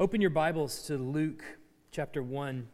[0.00, 1.42] Open your Bibles to Luke
[1.90, 2.68] chapter 1.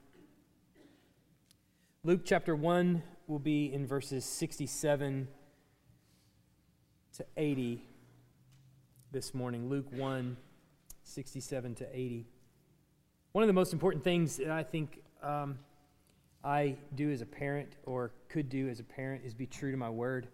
[2.02, 5.26] Luke chapter 1 will be in verses 67
[7.16, 7.82] to 80
[9.10, 9.70] this morning.
[9.70, 10.36] Luke 1,
[11.02, 12.26] 67 to 80.
[13.32, 15.58] One of the most important things that I think um,
[16.44, 19.78] I do as a parent or could do as a parent is be true to
[19.78, 20.28] my word.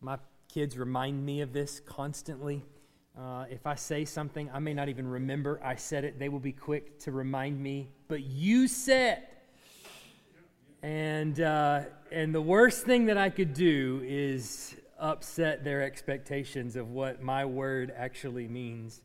[0.00, 0.18] My
[0.52, 2.64] kids remind me of this constantly.
[3.16, 6.18] Uh, if I say something, I may not even remember I said it.
[6.18, 9.22] They will be quick to remind me, but you said.
[10.82, 16.90] And, uh, and the worst thing that I could do is upset their expectations of
[16.90, 19.00] what my word actually means.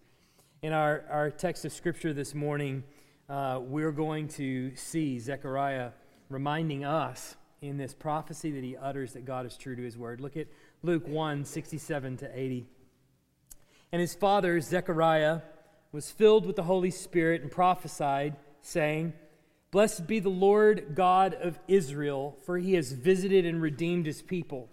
[0.63, 2.83] In our, our text of scripture this morning,
[3.29, 5.91] uh, we're going to see Zechariah
[6.29, 10.19] reminding us in this prophecy that he utters that God is true to his word.
[10.19, 10.47] Look at
[10.81, 12.67] Luke 1 67 to 80.
[13.91, 15.41] And his father, Zechariah,
[15.91, 19.13] was filled with the Holy Spirit and prophesied, saying,
[19.71, 24.69] Blessed be the Lord God of Israel, for he has visited and redeemed his people.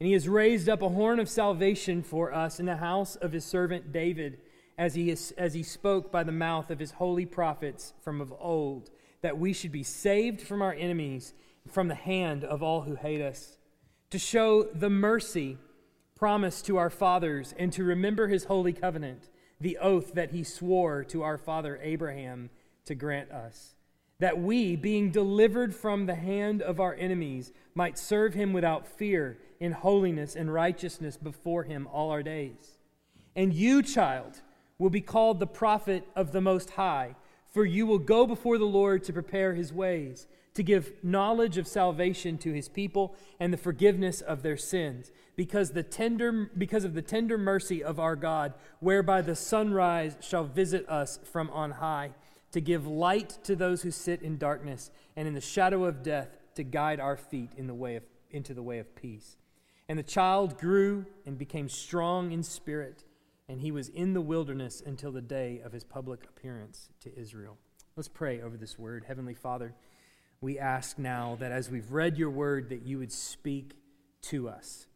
[0.00, 3.32] And he has raised up a horn of salvation for us in the house of
[3.32, 4.38] his servant David,
[4.76, 8.32] as he, is, as he spoke by the mouth of his holy prophets from of
[8.38, 8.90] old,
[9.22, 11.32] that we should be saved from our enemies,
[11.70, 13.58] from the hand of all who hate us,
[14.10, 15.56] to show the mercy
[16.16, 19.28] promised to our fathers and to remember his holy covenant,
[19.60, 22.50] the oath that he swore to our father Abraham
[22.86, 23.74] to grant us,
[24.18, 29.36] that we, being delivered from the hand of our enemies, might serve him without fear
[29.60, 32.78] in holiness and righteousness before him all our days.
[33.34, 34.40] And you, child,
[34.78, 37.14] will be called the prophet of the Most High,
[37.46, 41.68] for you will go before the Lord to prepare his ways to give knowledge of
[41.68, 46.94] salvation to his people and the forgiveness of their sins because the tender because of
[46.94, 52.10] the tender mercy of our God whereby the sunrise shall visit us from on high
[52.52, 56.36] to give light to those who sit in darkness and in the shadow of death
[56.54, 59.36] to guide our feet in the way of, into the way of peace.
[59.88, 63.04] And the child grew and became strong in spirit
[63.48, 67.58] and he was in the wilderness until the day of his public appearance to Israel.
[67.94, 69.04] Let's pray over this word.
[69.06, 69.74] Heavenly father
[70.40, 73.74] we ask now that as we've read your word, that you would speak
[74.22, 74.86] to us,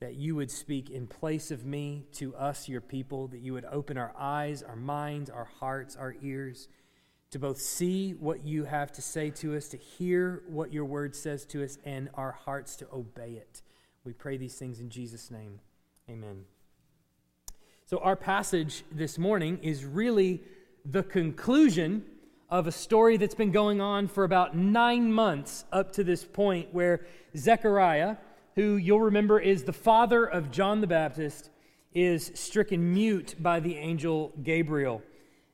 [0.00, 3.64] that you would speak in place of me to us, your people, that you would
[3.64, 6.68] open our eyes, our minds, our hearts, our ears
[7.30, 11.14] to both see what you have to say to us, to hear what your word
[11.14, 13.62] says to us, and our hearts to obey it.
[14.04, 15.60] We pray these things in Jesus' name.
[16.08, 16.44] Amen.
[17.86, 20.42] So, our passage this morning is really
[20.84, 22.04] the conclusion
[22.48, 26.72] of a story that's been going on for about nine months up to this point,
[26.72, 27.04] where
[27.36, 28.16] Zechariah,
[28.56, 31.50] who you'll remember is the father of John the Baptist,
[31.94, 35.02] is stricken mute by the angel Gabriel.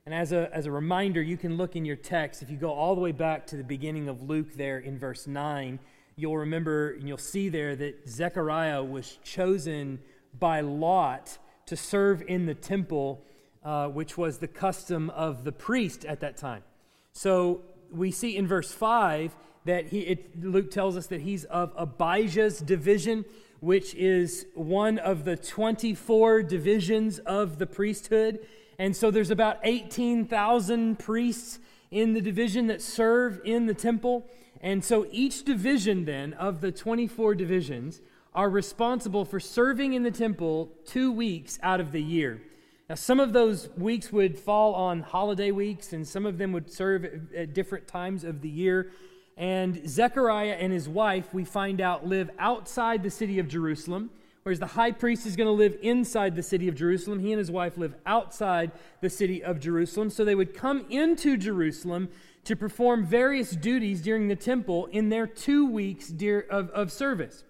[0.05, 2.71] And as a, as a reminder, you can look in your text, if you go
[2.71, 5.79] all the way back to the beginning of Luke there in verse 9,
[6.15, 9.99] you'll remember and you'll see there that Zechariah was chosen
[10.39, 13.21] by Lot to serve in the temple,
[13.63, 16.63] uh, which was the custom of the priest at that time.
[17.11, 19.35] So we see in verse 5
[19.65, 23.25] that he, it, Luke tells us that he's of Abijah's division,
[23.59, 28.39] which is one of the 24 divisions of the priesthood.
[28.77, 31.59] And so there's about 18,000 priests
[31.91, 34.25] in the division that serve in the temple.
[34.61, 38.01] And so each division, then, of the 24 divisions,
[38.33, 42.41] are responsible for serving in the temple two weeks out of the year.
[42.89, 46.71] Now, some of those weeks would fall on holiday weeks, and some of them would
[46.71, 48.91] serve at different times of the year.
[49.37, 54.11] And Zechariah and his wife, we find out, live outside the city of Jerusalem,
[54.43, 57.19] whereas the high priest is going to live inside the city of Jerusalem.
[57.19, 58.71] He and his wife live outside
[59.01, 60.09] the city of Jerusalem.
[60.09, 62.09] So they would come into Jerusalem
[62.43, 66.11] to perform various duties during the temple in their two weeks
[66.49, 67.43] of, of service.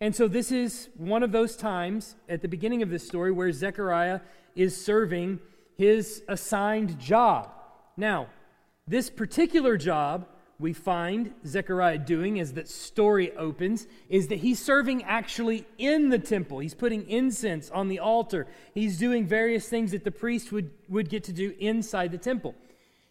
[0.00, 3.52] And so this is one of those times at the beginning of this story where
[3.52, 4.20] Zechariah
[4.56, 5.38] is serving
[5.76, 7.52] his assigned job.
[7.96, 8.28] Now,
[8.88, 10.26] this particular job
[10.60, 16.18] we find Zechariah doing as that story opens is that he's serving actually in the
[16.18, 16.58] temple.
[16.58, 18.46] He's putting incense on the altar.
[18.74, 22.54] He's doing various things that the priest would, would get to do inside the temple.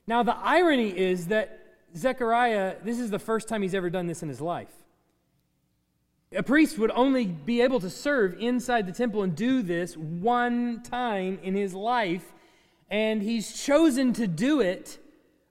[0.06, 1.60] Now, the irony is that
[1.98, 4.72] Zechariah, this is the first time he's ever done this in his life.
[6.32, 10.84] A priest would only be able to serve inside the temple and do this one
[10.84, 12.32] time in his life,
[12.92, 15.00] and he's chosen to do it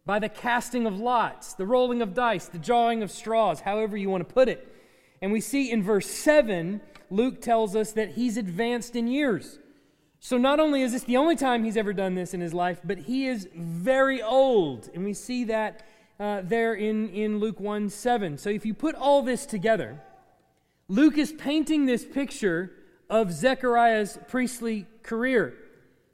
[0.08, 4.08] by the casting of lots, the rolling of dice, the drawing of straws, however you
[4.08, 4.66] want to put it.
[5.20, 9.58] And we see in verse 7, Luke tells us that he's advanced in years.
[10.18, 12.80] So, not only is this the only time he's ever done this in his life,
[12.82, 14.88] but he is very old.
[14.94, 15.84] And we see that
[16.18, 18.38] uh, there in, in Luke 1 7.
[18.38, 20.00] So, if you put all this together,
[20.88, 22.72] Luke is painting this picture
[23.10, 25.52] of Zechariah's priestly career.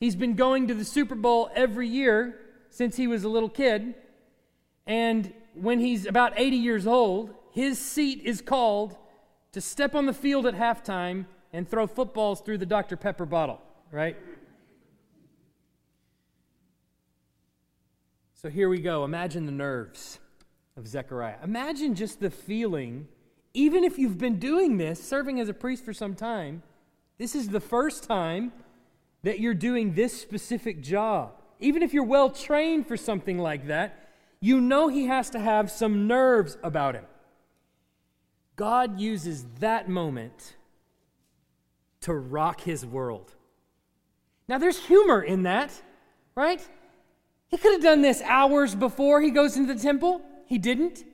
[0.00, 2.40] He's been going to the Super Bowl every year
[2.74, 3.94] since he was a little kid.
[4.84, 8.96] And when he's about 80 years old, his seat is called
[9.52, 12.96] to step on the field at halftime and throw footballs through the Dr.
[12.96, 13.60] Pepper bottle,
[13.92, 14.16] right?
[18.34, 19.04] So here we go.
[19.04, 20.18] Imagine the nerves
[20.76, 21.36] of Zechariah.
[21.44, 23.06] Imagine just the feeling,
[23.54, 26.64] even if you've been doing this, serving as a priest for some time,
[27.18, 28.52] this is the first time
[29.22, 31.40] that you're doing this specific job.
[31.60, 34.08] Even if you're well trained for something like that,
[34.40, 37.06] you know he has to have some nerves about him.
[38.56, 40.56] God uses that moment
[42.02, 43.32] to rock his world.
[44.46, 45.72] Now, there's humor in that,
[46.34, 46.60] right?
[47.48, 50.20] He could have done this hours before he goes into the temple.
[50.46, 51.04] He didn't.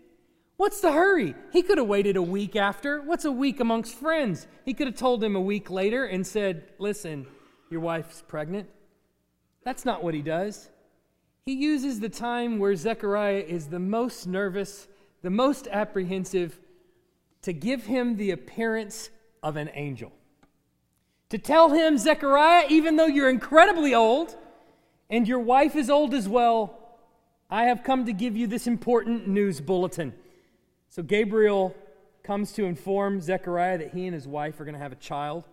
[0.57, 1.35] What's the hurry?
[1.53, 3.01] He could have waited a week after.
[3.01, 4.47] What's a week amongst friends?
[4.65, 7.27] He could have told him a week later and said, Listen,
[7.71, 8.69] your wife's pregnant.
[9.65, 10.71] That's not what he does.
[11.45, 14.89] He uses the time where Zechariah is the most nervous,
[15.23, 16.59] the most apprehensive,
[17.43, 19.11] to give him the appearance
[19.43, 20.13] of an angel.
[21.31, 24.37] To tell him, Zechariah, even though you're incredibly old
[25.09, 26.77] and your wife is old as well,
[27.49, 30.13] I have come to give you this important news bulletin.
[30.89, 31.75] So Gabriel
[32.23, 35.45] comes to inform Zechariah that he and his wife are going to have a child.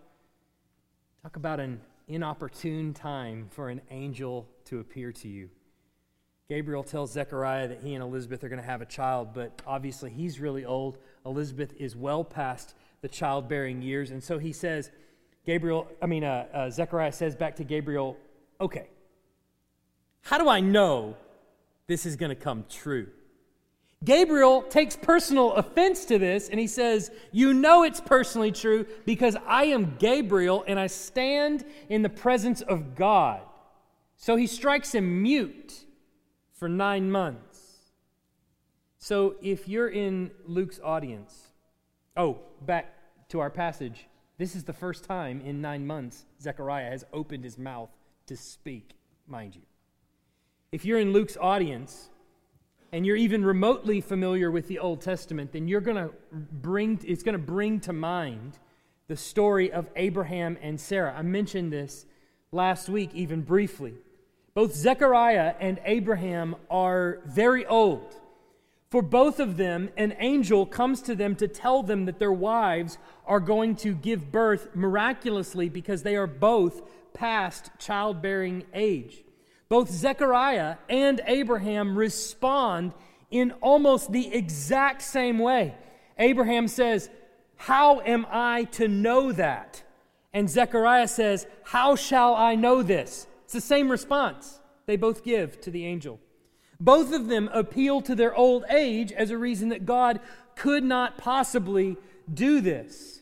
[1.23, 5.49] Talk about an inopportune time for an angel to appear to you.
[6.49, 10.09] Gabriel tells Zechariah that he and Elizabeth are going to have a child, but obviously
[10.09, 10.97] he's really old.
[11.25, 14.11] Elizabeth is well past the childbearing years.
[14.11, 14.89] And so he says,
[15.45, 18.17] Gabriel, I mean, uh, uh, Zechariah says back to Gabriel,
[18.61, 18.87] okay,
[20.21, 21.17] how do I know
[21.87, 23.07] this is going to come true?
[24.03, 29.35] Gabriel takes personal offense to this and he says, You know it's personally true because
[29.47, 33.41] I am Gabriel and I stand in the presence of God.
[34.15, 35.85] So he strikes him mute
[36.53, 37.59] for nine months.
[38.99, 41.47] So if you're in Luke's audience,
[42.15, 42.93] oh, back
[43.29, 44.07] to our passage.
[44.37, 47.89] This is the first time in nine months Zechariah has opened his mouth
[48.27, 48.95] to speak,
[49.27, 49.63] mind you.
[50.71, 52.09] If you're in Luke's audience
[52.91, 57.23] and you're even remotely familiar with the Old Testament, then you're going to bring it's
[57.23, 58.57] going to bring to mind
[59.07, 61.13] the story of Abraham and Sarah.
[61.17, 62.05] I mentioned this
[62.51, 63.93] last week even briefly.
[64.53, 68.15] Both Zechariah and Abraham are very old.
[68.89, 72.97] For both of them, an angel comes to them to tell them that their wives
[73.25, 76.81] are going to give birth miraculously because they are both
[77.13, 79.23] past childbearing age.
[79.69, 82.93] Both Zechariah and Abraham respond
[83.29, 85.75] in almost the exact same way.
[86.17, 87.09] Abraham says,
[87.57, 89.83] How am I to know that?
[90.33, 93.27] And Zechariah says, How shall I know this?
[93.43, 96.19] It's the same response they both give to the angel.
[96.79, 100.19] Both of them appeal to their old age as a reason that God
[100.55, 101.97] could not possibly
[102.33, 103.21] do this.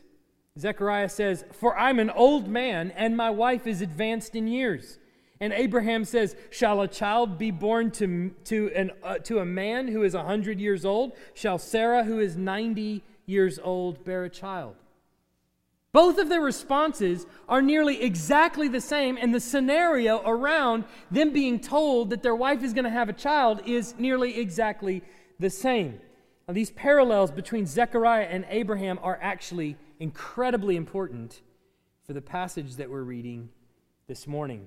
[0.58, 4.98] Zechariah says, For I'm an old man, and my wife is advanced in years.
[5.40, 9.88] And Abraham says, Shall a child be born to, to, an, uh, to a man
[9.88, 11.12] who is a 100 years old?
[11.34, 14.76] Shall Sarah, who is 90 years old, bear a child?
[15.92, 21.58] Both of their responses are nearly exactly the same, and the scenario around them being
[21.58, 25.02] told that their wife is going to have a child is nearly exactly
[25.38, 26.00] the same.
[26.46, 31.40] Now, these parallels between Zechariah and Abraham are actually incredibly important
[32.06, 33.48] for the passage that we're reading
[34.06, 34.66] this morning.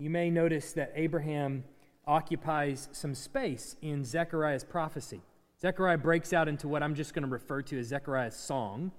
[0.00, 1.64] You may notice that Abraham
[2.06, 5.22] occupies some space in Zechariah's prophecy.
[5.60, 8.92] Zechariah breaks out into what I'm just going to refer to as Zechariah's song.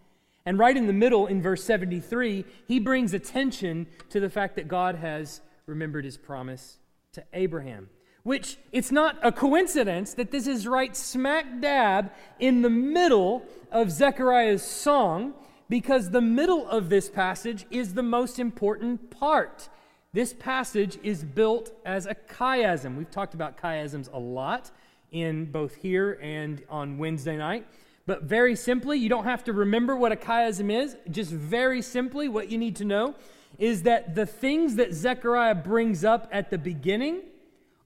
[0.46, 4.68] And right in the middle, in verse 73, he brings attention to the fact that
[4.68, 6.79] God has remembered his promise
[7.13, 7.89] to Abraham.
[8.24, 13.89] Which it's not a coincidence that this is right smack dab in the middle of
[13.89, 15.34] Zechariah's song,
[15.70, 19.70] because the middle of this passage is the most important part.
[20.12, 22.98] This passage is built as a chiasm.
[22.98, 24.72] We've talked about chiasms a lot
[25.12, 27.68] in both here and on Wednesday night.
[28.08, 30.98] But very simply, you don't have to remember what a chiasm is.
[31.12, 33.13] Just very simply, what you need to know
[33.60, 37.22] is that the things that Zechariah brings up at the beginning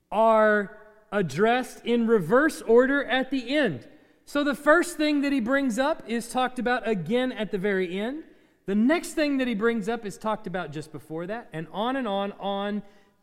[0.09, 0.77] are
[1.11, 3.85] addressed in reverse order at the end.
[4.23, 7.99] So the first thing that he brings up is talked about again at the very
[7.99, 8.23] end.
[8.65, 11.95] The next thing that he brings up is talked about just before that, and on
[11.95, 12.81] and on, on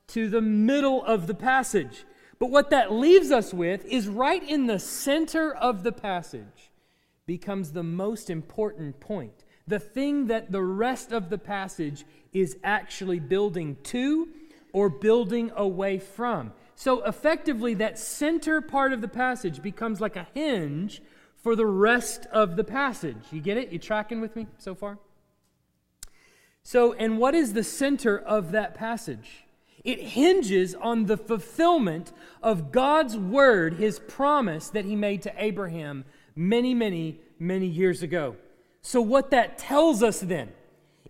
[0.08, 2.04] to the middle of the passage.
[2.38, 6.70] But what that leaves us with is right in the center of the passage
[7.26, 9.44] becomes the most important point.
[9.66, 14.28] The thing that the rest of the passage is actually building to
[14.72, 16.52] or building away from.
[16.74, 21.02] So effectively, that center part of the passage becomes like a hinge
[21.36, 23.18] for the rest of the passage.
[23.30, 23.70] You get it?
[23.70, 24.98] You tracking with me so far?
[26.62, 29.44] So, and what is the center of that passage?
[29.82, 32.12] It hinges on the fulfillment
[32.42, 36.04] of God's word, his promise that he made to Abraham
[36.36, 38.36] many, many, many years ago.
[38.82, 40.50] So, what that tells us then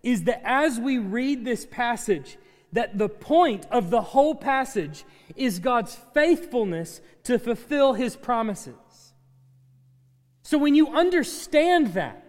[0.02, 2.38] is that as we read this passage,
[2.72, 5.04] that the point of the whole passage
[5.36, 8.74] is God's faithfulness to fulfill his promises.
[10.42, 12.19] So when you understand that,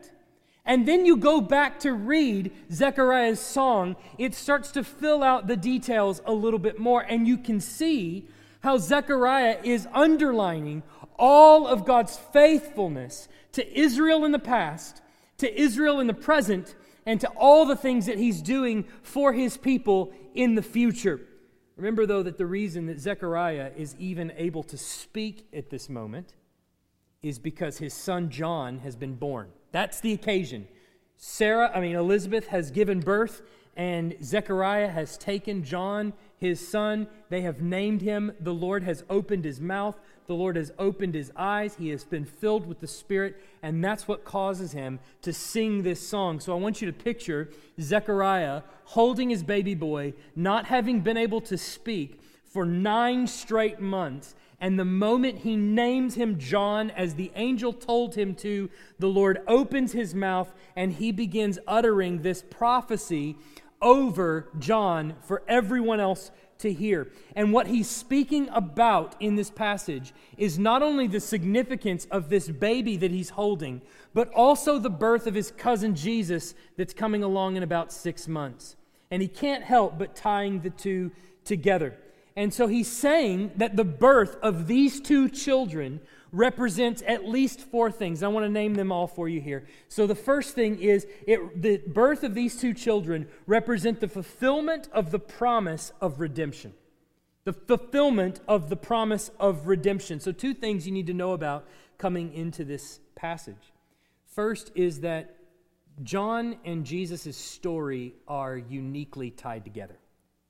[0.71, 5.57] and then you go back to read Zechariah's song, it starts to fill out the
[5.57, 8.29] details a little bit more, and you can see
[8.61, 10.81] how Zechariah is underlining
[11.19, 15.01] all of God's faithfulness to Israel in the past,
[15.39, 16.73] to Israel in the present,
[17.05, 21.19] and to all the things that he's doing for his people in the future.
[21.75, 26.33] Remember, though, that the reason that Zechariah is even able to speak at this moment
[27.21, 29.49] is because his son John has been born.
[29.71, 30.67] That's the occasion.
[31.17, 33.41] Sarah, I mean, Elizabeth has given birth,
[33.77, 37.07] and Zechariah has taken John, his son.
[37.29, 38.33] They have named him.
[38.39, 39.99] The Lord has opened his mouth.
[40.27, 41.75] The Lord has opened his eyes.
[41.75, 46.05] He has been filled with the Spirit, and that's what causes him to sing this
[46.05, 46.39] song.
[46.39, 47.49] So I want you to picture
[47.79, 52.20] Zechariah holding his baby boy, not having been able to speak
[52.51, 54.35] for nine straight months.
[54.59, 59.41] And the moment he names him John, as the angel told him to, the Lord
[59.47, 63.37] opens his mouth and he begins uttering this prophecy
[63.81, 66.29] over John for everyone else
[66.59, 67.11] to hear.
[67.35, 72.47] And what he's speaking about in this passage is not only the significance of this
[72.47, 73.81] baby that he's holding,
[74.13, 78.75] but also the birth of his cousin Jesus that's coming along in about six months.
[79.09, 81.11] And he can't help but tying the two
[81.43, 81.97] together.
[82.41, 87.91] And so he's saying that the birth of these two children represents at least four
[87.91, 88.23] things.
[88.23, 89.67] I want to name them all for you here.
[89.89, 94.89] So the first thing is it, the birth of these two children represent the fulfillment
[94.91, 96.73] of the promise of redemption.
[97.43, 100.19] The fulfillment of the promise of redemption.
[100.19, 101.67] So two things you need to know about
[101.99, 103.71] coming into this passage.
[104.25, 105.37] First is that
[106.01, 109.99] John and Jesus' story are uniquely tied together.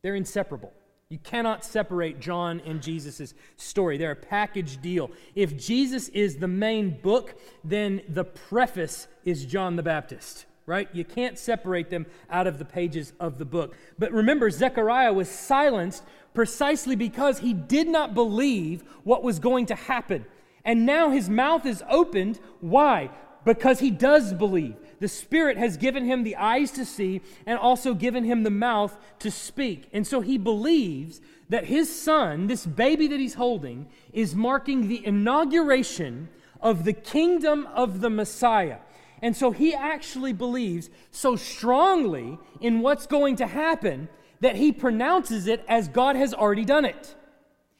[0.03, 0.71] They're inseparable.
[1.11, 3.97] You cannot separate John and Jesus' story.
[3.97, 5.11] They're a package deal.
[5.35, 10.87] If Jesus is the main book, then the preface is John the Baptist, right?
[10.93, 13.75] You can't separate them out of the pages of the book.
[13.99, 16.01] But remember, Zechariah was silenced
[16.33, 20.25] precisely because he did not believe what was going to happen.
[20.63, 22.39] And now his mouth is opened.
[22.61, 23.09] Why?
[23.43, 24.77] Because he does believe.
[25.01, 28.95] The Spirit has given him the eyes to see and also given him the mouth
[29.19, 29.89] to speak.
[29.91, 35.03] And so he believes that his son, this baby that he's holding, is marking the
[35.03, 36.29] inauguration
[36.61, 38.77] of the kingdom of the Messiah.
[39.23, 44.07] And so he actually believes so strongly in what's going to happen
[44.39, 47.15] that he pronounces it as God has already done it.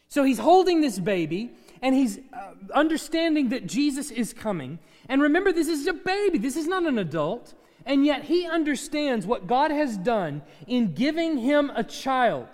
[0.07, 4.79] So he's holding this baby and he's uh, understanding that Jesus is coming.
[5.09, 7.53] And remember, this is a baby, this is not an adult.
[7.85, 12.47] And yet he understands what God has done in giving him a child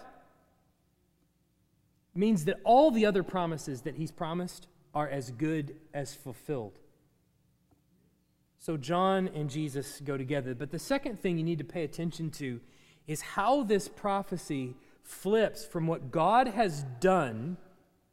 [2.16, 6.80] means that all the other promises that he's promised are as good as fulfilled.
[8.60, 10.56] So John and Jesus go together.
[10.56, 12.60] But the second thing you need to pay attention to
[13.06, 17.58] is how this prophecy flips from what God has done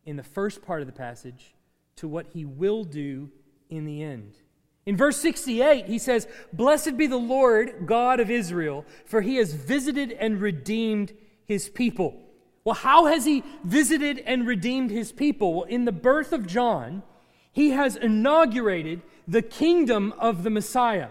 [0.07, 1.55] in the first part of the passage
[1.97, 3.31] to what he will do
[3.71, 4.35] in the end.
[4.87, 9.55] In verse 68, he says, Blessed be the Lord God of Israel, for he has
[9.55, 11.13] visited and redeemed
[11.47, 12.21] his people.
[12.65, 15.55] Well, how has he visited and redeemed his people?
[15.55, 17.03] Well, in the birth of John,
[17.53, 21.09] he has inaugurated the kingdom of the Messiah.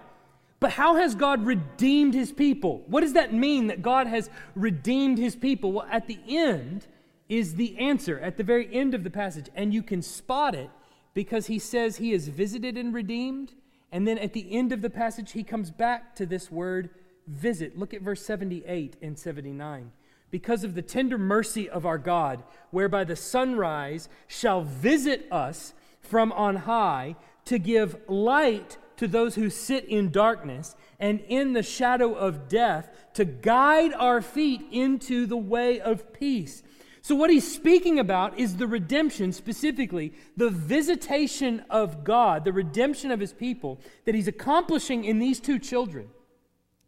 [0.60, 2.84] But how has God redeemed his people?
[2.88, 5.72] What does that mean that God has redeemed his people?
[5.74, 6.88] Well, at the end
[7.38, 9.50] is the answer, at the very end of the passage.
[9.56, 10.70] And you can spot it
[11.14, 13.54] because he says he is visited and redeemed.
[13.92, 16.90] And then at the end of the passage, he comes back to this word
[17.28, 17.78] visit.
[17.78, 19.92] Look at verse 78 and 79.
[20.32, 26.32] Because of the tender mercy of our God, whereby the sunrise shall visit us from
[26.32, 32.14] on high to give light to those who sit in darkness and in the shadow
[32.14, 36.64] of death to guide our feet into the way of peace.
[37.04, 43.12] So, what he's speaking about is the redemption, specifically, the visitation of God, the redemption
[43.12, 46.08] of his people that he's accomplishing in these two children,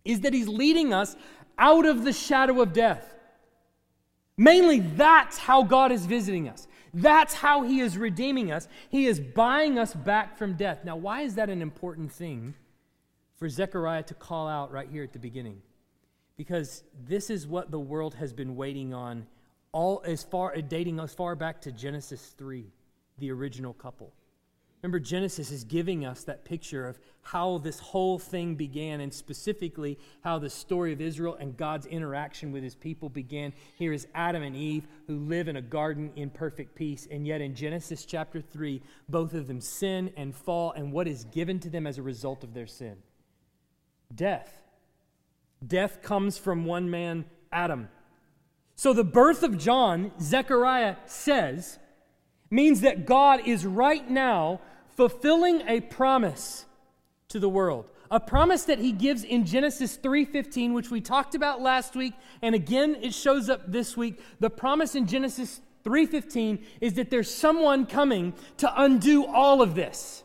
[0.06, 1.18] is that he's leading us
[1.58, 3.14] out of the shadow of death.
[4.38, 6.66] Mainly, that's how God is visiting us.
[6.94, 8.70] That's how he is redeeming us.
[8.88, 10.86] He is buying us back from death.
[10.86, 12.54] Now, why is that an important thing
[13.36, 15.62] for Zechariah to call out right here at the beginning?
[16.38, 19.28] Because this is what the world has been waiting on
[19.75, 22.65] all as far dating as far back to Genesis 3,
[23.17, 24.13] the original couple.
[24.82, 30.00] Remember, Genesis is giving us that picture of how this whole thing began, and specifically
[30.22, 33.51] how the story of Israel and God's interaction with his people began.
[33.77, 37.41] Here is Adam and Eve who live in a garden in perfect peace, and yet
[37.41, 41.70] in Genesis chapter 3, both of them sin and fall, and what is given to
[41.70, 42.96] them as a result of their sin?
[44.13, 44.62] Death.
[45.67, 47.89] Death comes from one man, Adam.
[48.75, 51.79] So the birth of John, Zechariah says,
[52.50, 54.62] means that God is right now
[54.96, 56.65] fulfilling a promise
[57.29, 57.89] to the world.
[58.12, 62.53] A promise that he gives in Genesis 3:15 which we talked about last week and
[62.53, 64.20] again it shows up this week.
[64.39, 70.24] The promise in Genesis 3:15 is that there's someone coming to undo all of this.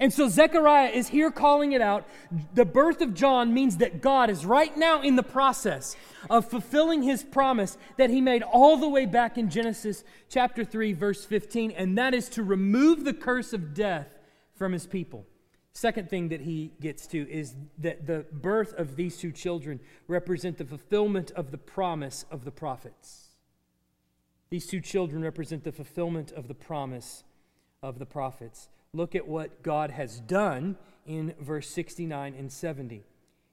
[0.00, 2.06] And so Zechariah is here calling it out.
[2.54, 5.96] The birth of John means that God is right now in the process
[6.30, 10.92] of fulfilling his promise that he made all the way back in Genesis chapter 3,
[10.92, 14.06] verse 15, and that is to remove the curse of death
[14.54, 15.26] from his people.
[15.72, 20.58] Second thing that he gets to is that the birth of these two children represent
[20.58, 23.30] the fulfillment of the promise of the prophets.
[24.50, 27.24] These two children represent the fulfillment of the promise
[27.82, 30.76] of the prophets look at what God has done
[31.06, 33.04] in verse 69 and 70.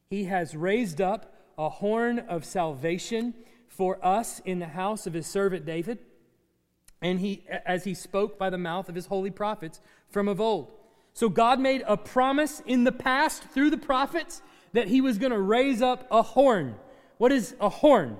[0.10, 3.34] He has raised up a horn of salvation
[3.68, 6.00] for us in the house of his servant David,
[7.02, 10.72] and he as he spoke by the mouth of his holy prophets from of old.
[11.14, 14.42] So God made a promise in the past through the prophets
[14.74, 16.76] that he was going to raise up a horn.
[17.18, 18.18] What is a horn?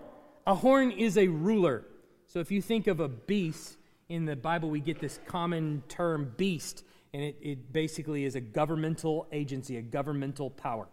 [0.48, 1.84] A horn is a ruler.
[2.28, 6.34] So if you think of a beast, in the Bible we get this common term
[6.38, 6.84] beast
[7.16, 10.86] and it, it basically is a governmental agency, a governmental power,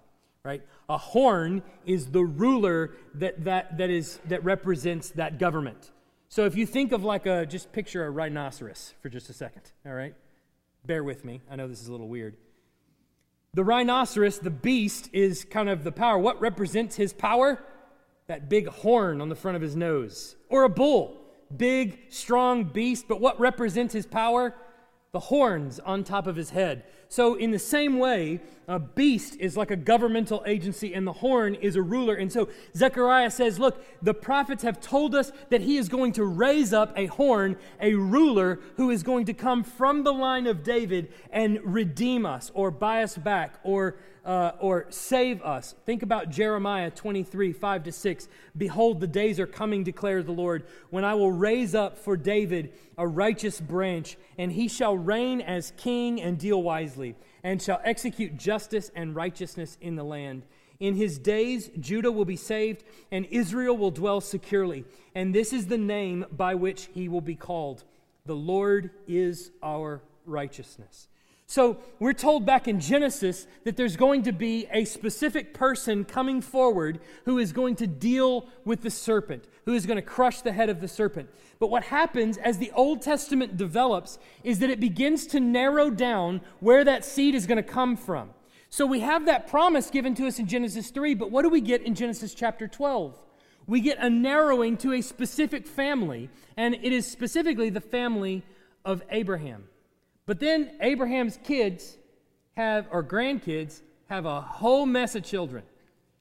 [0.45, 0.63] right?
[0.89, 5.91] A horn is the ruler that, that, that, is, that represents that government.
[6.29, 9.63] So if you think of like a, just picture a rhinoceros for just a second,
[9.85, 10.15] all right?
[10.87, 11.41] Bear with me.
[11.51, 12.37] I know this is a little weird.
[13.55, 16.19] The rhinoceros, the beast, is kind of the power.
[16.19, 17.61] What represents his power?
[18.29, 20.37] That big horn on the front of his nose.
[20.49, 21.21] Or a bull,
[21.55, 24.55] big, strong beast, but what represents his power?
[25.13, 26.85] The horns on top of his head.
[27.11, 31.55] So, in the same way, a beast is like a governmental agency, and the horn
[31.57, 32.15] is a ruler.
[32.15, 36.25] And so, Zechariah says, Look, the prophets have told us that he is going to
[36.25, 40.63] raise up a horn, a ruler who is going to come from the line of
[40.63, 45.75] David and redeem us, or buy us back, or uh, or save us.
[45.85, 48.29] Think about Jeremiah 23, 5 to 6.
[48.57, 52.73] Behold, the days are coming, declares the Lord, when I will raise up for David
[52.97, 58.37] a righteous branch, and he shall reign as king and deal wisely, and shall execute
[58.37, 60.45] justice and righteousness in the land.
[60.79, 64.85] In his days, Judah will be saved, and Israel will dwell securely.
[65.15, 67.85] And this is the name by which he will be called
[68.27, 71.09] The Lord is our righteousness.
[71.53, 76.41] So we're told back in Genesis that there's going to be a specific person coming
[76.41, 80.53] forward who is going to deal with the serpent, who is going to crush the
[80.53, 81.29] head of the serpent.
[81.59, 86.41] But what happens as the Old Testament develops is that it begins to narrow down
[86.61, 88.31] where that seed is going to come from.
[88.71, 91.61] So we have that promise given to us in Genesis 3, but what do we
[91.61, 93.15] get in Genesis chapter 12?
[93.67, 98.43] We get a narrowing to a specific family, and it is specifically the family
[98.87, 99.65] of Abraham.
[100.27, 101.97] But then Abraham's kids
[102.57, 105.65] have, or grandkids, have a whole mess of children.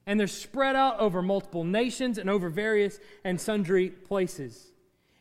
[0.06, 4.72] And they're spread out over multiple nations and over various and sundry places.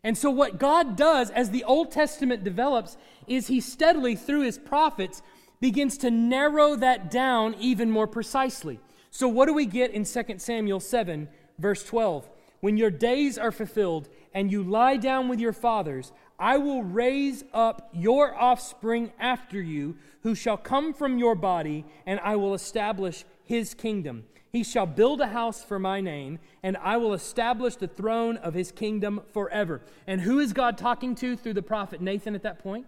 [0.04, 4.58] And so, what God does as the Old Testament develops is He steadily, through His
[4.58, 5.22] prophets,
[5.60, 8.80] begins to narrow that down even more precisely.
[9.12, 11.28] So, what do we get in 2 Samuel 7,
[11.60, 12.28] verse 12?
[12.62, 17.44] When your days are fulfilled and you lie down with your fathers, I will raise
[17.54, 23.26] up your offspring after you, who shall come from your body, and I will establish
[23.44, 24.24] his kingdom.
[24.52, 28.54] He shall build a house for my name, and I will establish the throne of
[28.54, 29.82] his kingdom forever.
[30.08, 32.86] And who is God talking to through the prophet Nathan at that point?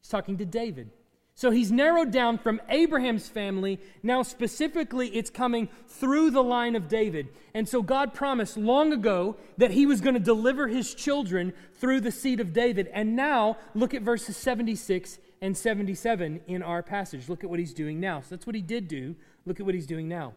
[0.00, 0.90] He's talking to David.
[1.38, 3.78] So he's narrowed down from Abraham's family.
[4.02, 7.28] Now, specifically, it's coming through the line of David.
[7.52, 12.00] And so God promised long ago that he was going to deliver his children through
[12.00, 12.88] the seed of David.
[12.90, 17.28] And now, look at verses 76 and 77 in our passage.
[17.28, 18.22] Look at what he's doing now.
[18.22, 19.14] So that's what he did do.
[19.44, 20.32] Look at what he's doing now.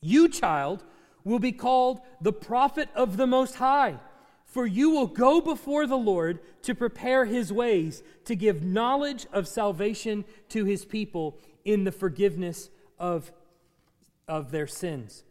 [0.00, 0.82] You, child,
[1.22, 4.00] will be called the prophet of the Most High.
[4.50, 9.46] For you will go before the Lord to prepare his ways, to give knowledge of
[9.46, 13.30] salvation to his people in the forgiveness of,
[14.26, 15.22] of their sins.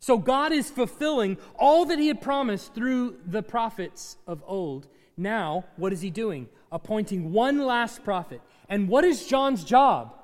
[0.00, 4.88] So God is fulfilling all that he had promised through the prophets of old.
[5.16, 6.48] Now, what is he doing?
[6.72, 8.40] Appointing one last prophet.
[8.68, 10.18] And what is John's job?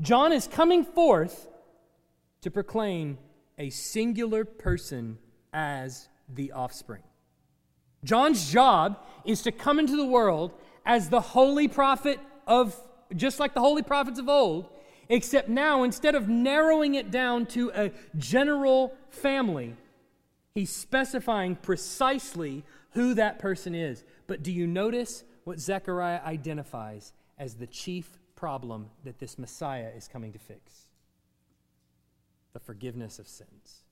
[0.00, 1.48] John is coming forth
[2.42, 3.18] to proclaim
[3.58, 5.18] a singular person
[5.52, 7.02] as the offspring.
[8.04, 10.52] John's job is to come into the world
[10.86, 12.76] as the holy prophet of,
[13.14, 14.68] just like the holy prophets of old,
[15.08, 19.76] except now, instead of narrowing it down to a general family,
[20.54, 24.04] he's specifying precisely who that person is.
[24.26, 30.08] But do you notice what Zechariah identifies as the chief problem that this Messiah is
[30.08, 30.86] coming to fix?
[32.52, 33.82] The forgiveness of sins.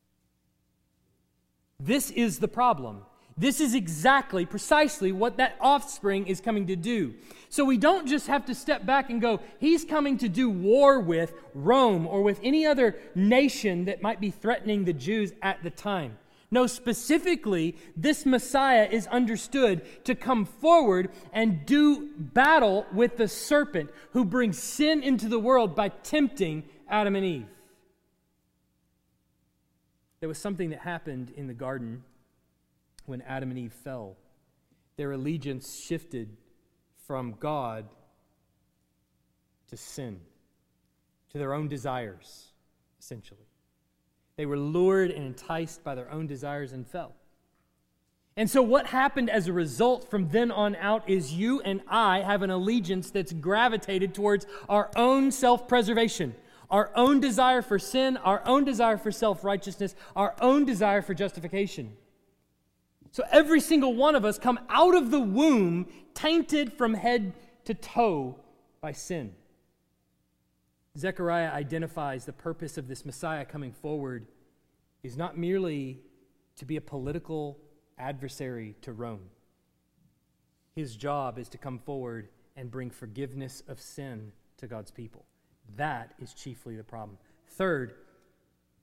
[1.81, 3.03] This is the problem.
[3.39, 7.15] This is exactly, precisely what that offspring is coming to do.
[7.49, 10.99] So we don't just have to step back and go, he's coming to do war
[10.99, 15.71] with Rome or with any other nation that might be threatening the Jews at the
[15.71, 16.19] time.
[16.51, 23.91] No, specifically, this Messiah is understood to come forward and do battle with the serpent
[24.13, 27.47] who brings sin into the world by tempting Adam and Eve.
[30.21, 32.03] There was something that happened in the garden
[33.09, 34.17] when Adam and Eve fell.
[34.97, 36.37] Their allegiance shifted
[37.07, 37.87] from God
[39.69, 40.21] to sin,
[41.31, 42.49] to their own desires,
[43.01, 43.47] essentially.
[44.37, 47.15] They were lured and enticed by their own desires and fell.
[48.37, 52.21] And so, what happened as a result from then on out is you and I
[52.21, 56.37] have an allegiance that's gravitated towards our own self preservation,
[56.71, 61.15] our own desire for sin, our own desire for self righteousness, our own desire for
[61.15, 61.97] justification.
[63.11, 67.33] So every single one of us come out of the womb tainted from head
[67.65, 68.37] to toe
[68.81, 69.35] by sin.
[70.97, 74.27] Zechariah identifies the purpose of this Messiah coming forward
[75.03, 76.01] is not merely
[76.57, 77.59] to be a political
[77.99, 79.31] adversary to Rome.
[80.75, 85.25] His job is to come forward and bring forgiveness of sin to God's people.
[85.77, 87.19] That is chiefly the problem.
[87.49, 87.95] Third,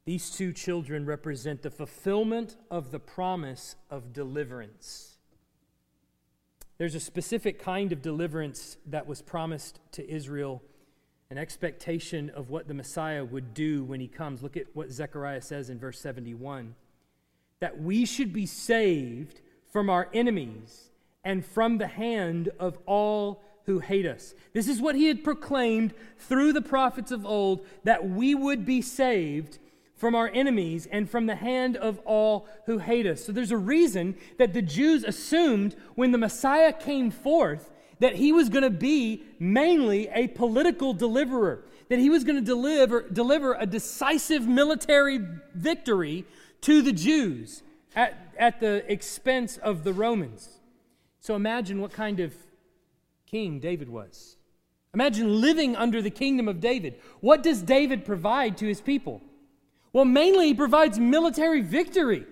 [0.05, 5.17] these two children represent the fulfillment of the promise of deliverance.
[6.77, 10.61] There's a specific kind of deliverance that was promised to Israel,
[11.31, 14.43] an expectation of what the Messiah would do when he comes.
[14.43, 16.75] Look at what Zechariah says in verse 71
[17.61, 19.39] that we should be saved
[19.71, 20.91] from our enemies
[21.23, 24.35] and from the hand of all who hate us.
[24.53, 28.81] This is what he had proclaimed through the prophets of old that we would be
[28.81, 29.57] saved
[29.95, 33.23] from our enemies and from the hand of all who hate us.
[33.23, 38.31] So there's a reason that the Jews assumed when the Messiah came forth that he
[38.31, 43.53] was going to be mainly a political deliverer, that he was going to deliver, deliver
[43.53, 45.19] a decisive military
[45.53, 46.25] victory
[46.61, 47.63] to the Jews
[47.95, 50.59] at, at the expense of the Romans.
[51.21, 52.35] So imagine what kind of
[53.25, 54.35] king David was.
[54.93, 56.99] Imagine living under the kingdom of David.
[57.21, 59.21] What does David provide to his people?
[59.95, 62.25] Well, mainly, he provides military victory.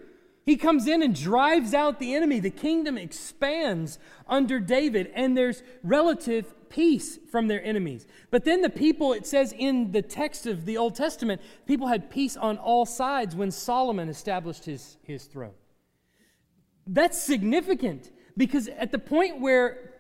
[0.46, 2.42] He comes in and drives out the enemy.
[2.42, 8.06] The kingdom expands under David, and there's relative peace from their enemies.
[8.32, 12.12] But then the people, it says in the text of the Old Testament, people had
[12.12, 15.54] peace on all sides when Solomon established his, his throne.
[16.86, 19.93] That's significant because at the point where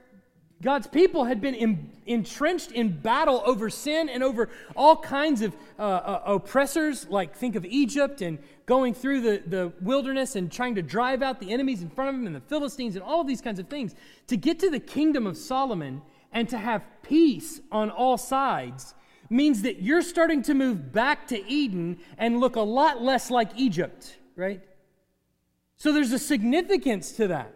[0.63, 5.53] God's people had been in, entrenched in battle over sin and over all kinds of
[5.77, 10.75] uh, uh, oppressors, like think of Egypt and going through the, the wilderness and trying
[10.75, 13.27] to drive out the enemies in front of them and the Philistines and all of
[13.27, 13.93] these kinds of things.
[14.27, 18.95] To get to the kingdom of Solomon and to have peace on all sides
[19.29, 23.49] means that you're starting to move back to Eden and look a lot less like
[23.57, 24.61] Egypt, right?
[25.75, 27.53] So there's a significance to that.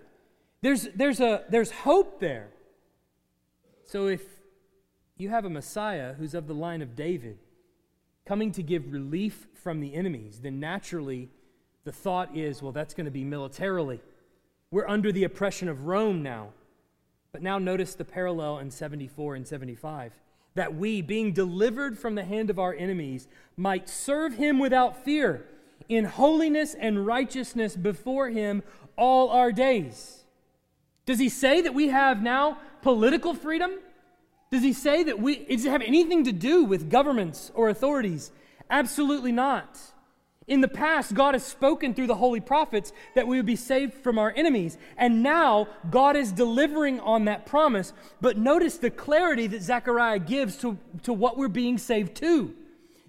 [0.61, 2.49] There's, there's, a, there's hope there.
[3.87, 4.21] So if
[5.15, 7.39] you have a Messiah who's of the line of David
[8.25, 11.29] coming to give relief from the enemies, then naturally
[11.85, 14.01] the thought is, well, that's going to be militarily.
[14.71, 16.49] We're under the oppression of Rome now.
[17.31, 20.11] But now notice the parallel in 74 and 75.
[20.57, 25.45] that we, being delivered from the hand of our enemies, might serve him without fear,
[25.87, 28.61] in holiness and righteousness before him
[28.97, 30.25] all our days.
[31.05, 33.71] Does he say that we have now political freedom?
[34.51, 38.31] Does he say that we, does it have anything to do with governments or authorities?
[38.69, 39.77] Absolutely not.
[40.47, 43.93] In the past, God has spoken through the holy prophets that we would be saved
[43.93, 44.77] from our enemies.
[44.97, 47.91] And now, God is delivering on that promise.
[48.21, 52.53] But notice the clarity that Zechariah gives to, to what we're being saved to.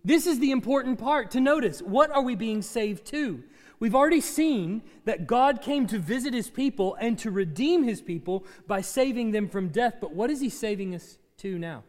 [0.04, 1.80] This is the important part to notice.
[1.80, 3.44] What are we being saved to?
[3.80, 8.44] We've already seen that God came to visit his people and to redeem his people
[8.66, 9.96] by saving them from death.
[10.00, 11.84] But what is he saving us to now?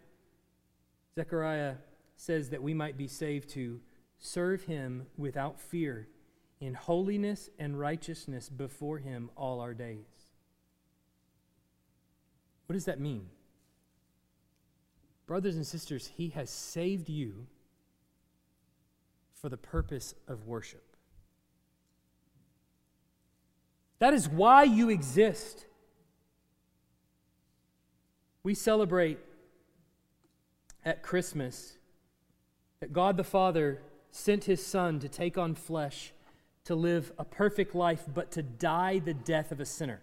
[1.15, 1.75] Zechariah
[2.15, 3.80] says that we might be saved to
[4.19, 6.08] serve him without fear
[6.60, 10.06] in holiness and righteousness before him all our days.
[12.67, 13.28] What does that mean?
[15.25, 17.47] Brothers and sisters, he has saved you
[19.34, 20.88] for the purpose of worship.
[23.99, 25.65] That is why you exist.
[28.43, 29.19] We celebrate
[30.85, 31.77] at Christmas
[32.79, 33.81] that God the Father
[34.12, 36.13] sent his Son to take on flesh,
[36.63, 40.01] to live a perfect life, but to die the death of a sinner.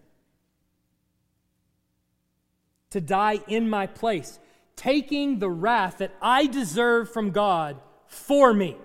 [2.91, 4.39] To die in my place,
[4.75, 8.77] taking the wrath that I deserve from God for me,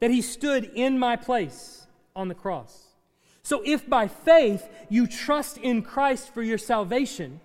[0.00, 2.85] that he stood in my place on the cross.
[3.46, 7.40] So, if by faith you trust in Christ for your salvation,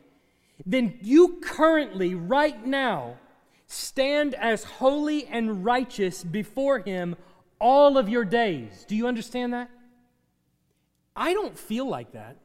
[0.66, 3.20] then you currently, right now,
[3.68, 7.18] stand as holy and righteous before Him
[7.60, 8.84] all of your days.
[8.88, 9.70] Do you understand that?
[11.16, 12.38] I don't feel like that.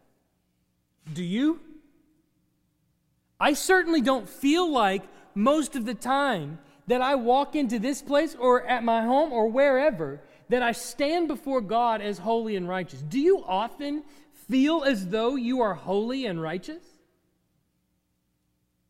[1.14, 1.60] Do you?
[3.40, 8.36] I certainly don't feel like most of the time that I walk into this place
[8.38, 13.02] or at my home or wherever that I stand before God as holy and righteous.
[13.02, 14.04] Do you often
[14.48, 16.84] feel as though you are holy and righteous?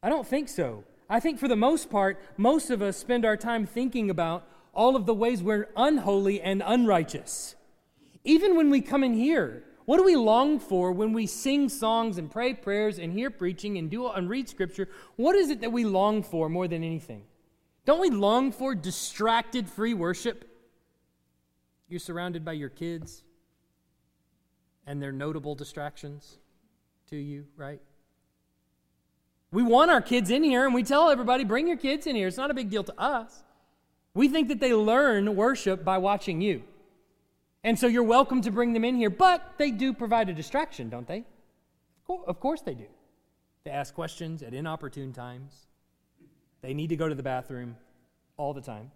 [0.03, 0.85] I don't think so.
[1.09, 4.97] I think for the most part, most of us spend our time thinking about all
[4.97, 7.55] of the ways we're unholy and unrighteous.
[8.25, 12.19] Even when we come in here, what do we long for when we sing songs
[12.19, 14.89] and pray prayers and hear preaching and do and read scripture?
[15.15, 17.23] What is it that we long for more than anything?
[17.85, 20.45] Don't we long for distracted free worship?
[21.89, 23.23] You're surrounded by your kids
[24.87, 26.39] and their notable distractions
[27.11, 27.81] to you, right?
[29.53, 32.27] We want our kids in here and we tell everybody, bring your kids in here.
[32.27, 33.45] It's not a big deal to us.
[34.15, 36.63] We think that they learn worship by watching you.
[37.63, 40.89] And so you're welcome to bring them in here, but they do provide a distraction,
[40.89, 41.25] don't they?
[42.09, 42.87] Of course they do.
[43.65, 45.67] They ask questions at inopportune times.
[46.63, 47.77] They need to go to the bathroom
[48.37, 48.91] all the time.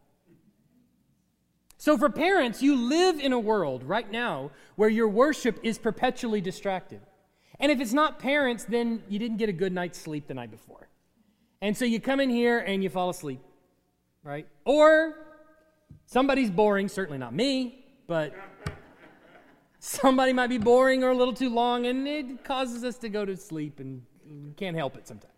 [1.80, 6.42] So, for parents, you live in a world right now where your worship is perpetually
[6.42, 7.00] distracted.
[7.58, 10.50] And if it's not parents, then you didn't get a good night's sleep the night
[10.50, 10.90] before.
[11.62, 13.40] And so you come in here and you fall asleep,
[14.22, 14.46] right?
[14.66, 15.14] Or
[16.04, 18.34] somebody's boring, certainly not me, but
[19.78, 23.24] somebody might be boring or a little too long, and it causes us to go
[23.24, 24.02] to sleep and
[24.58, 25.29] can't help it sometimes.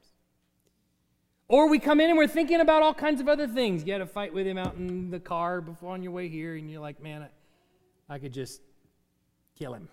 [1.53, 3.85] Or we come in and we're thinking about all kinds of other things.
[3.85, 6.57] You had a fight with him out in the car before on your way here,
[6.57, 7.29] and you're like, man,
[8.09, 8.63] I, I could just
[9.59, 9.87] kill him.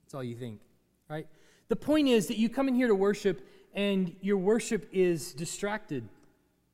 [0.00, 0.60] That's all you think,
[1.10, 1.26] right?
[1.68, 6.08] The point is that you come in here to worship and your worship is distracted.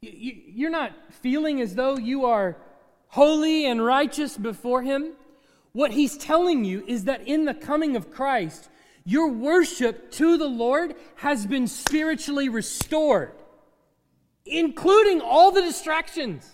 [0.00, 2.56] You're not feeling as though you are
[3.08, 5.14] holy and righteous before Him.
[5.72, 8.68] What He's telling you is that in the coming of Christ,
[9.04, 13.32] your worship to the Lord has been spiritually restored,
[14.46, 16.48] including all the distractions,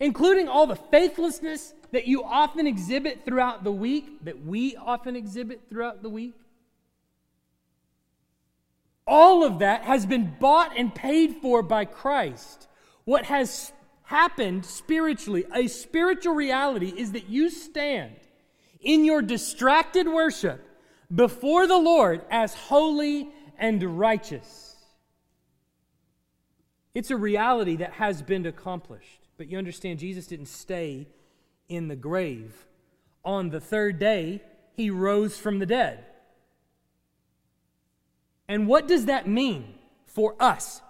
[0.00, 5.62] including all the faithlessness that you often exhibit throughout the week, that we often exhibit
[5.68, 6.34] throughout the week.
[9.06, 12.66] All of that has been bought and paid for by Christ.
[13.04, 18.16] What has happened spiritually, a spiritual reality, is that you stand
[18.80, 20.65] in your distracted worship
[21.14, 24.76] before the Lord as holy and righteous.
[26.94, 29.28] It's a reality that has been accomplished.
[29.36, 31.08] But you understand, Jesus didn't stay
[31.68, 32.66] in the grave.
[33.24, 34.42] On the third day,
[34.72, 36.04] he rose from the dead.
[38.48, 39.74] And what does that mean
[40.06, 40.80] for us?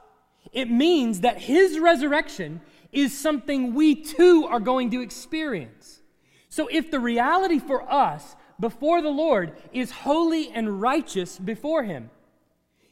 [0.53, 2.61] It means that his resurrection
[2.93, 6.01] is something we too are going to experience.
[6.49, 12.11] So if the reality for us before the Lord is holy and righteous before him,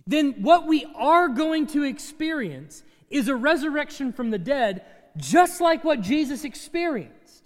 [0.06, 4.84] then what we are going to experience is a resurrection from the dead,
[5.16, 7.44] just like what Jesus experienced.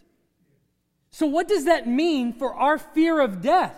[1.10, 3.76] So, what does that mean for our fear of death?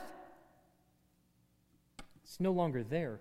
[2.22, 3.20] It's no longer there.